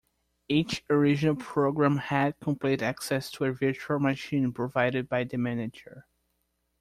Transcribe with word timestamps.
Each 0.47 0.83
original 0.89 1.35
program 1.35 1.97
had 1.97 2.39
complete 2.39 2.81
access 2.81 3.29
to 3.33 3.43
a 3.45 3.51
"virtual 3.51 3.99
machine" 3.99 4.51
provided 4.51 5.07
by 5.07 5.25
the 5.25 5.37
manager. 5.37 6.07